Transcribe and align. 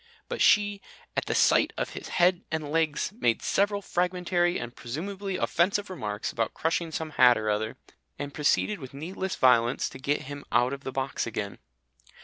But 0.27 0.41
she, 0.41 0.81
at 1.15 1.25
the 1.27 1.35
sight 1.35 1.73
of 1.77 1.91
his 1.91 2.07
head 2.07 2.41
and 2.49 2.71
legs, 2.71 3.11
made 3.19 3.43
several 3.43 3.83
fragmentary 3.83 4.57
and 4.59 4.75
presumably 4.75 5.37
offensive 5.37 5.91
remarks 5.91 6.31
about 6.31 6.55
crushing 6.55 6.91
some 6.91 7.11
hat 7.21 7.37
or 7.37 7.51
other, 7.51 7.77
and 8.17 8.33
proceeded 8.33 8.79
with 8.79 8.95
needless 8.95 9.35
violence 9.35 9.87
to 9.89 9.99
get 9.99 10.23
him 10.23 10.43
out 10.51 10.73
of 10.73 10.83
the 10.83 10.91
box 10.91 11.27
again. 11.27 11.59